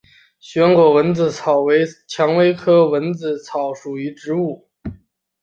[0.39, 4.67] 旋果蚊子草为蔷薇科蚊子草属的植物。